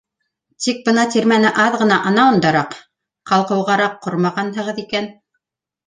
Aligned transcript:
Тик 0.63 0.79
бына 0.87 1.03
тирмәне 1.15 1.51
аҙ 1.65 1.77
ғына 1.83 2.01
анауындараҡ, 2.13 2.75
ҡалҡыуғараҡ 3.33 4.05
ҡормағанһығыҙ 4.09 4.85
икән. 4.89 5.17